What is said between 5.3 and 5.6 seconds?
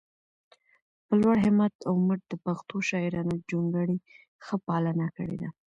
ده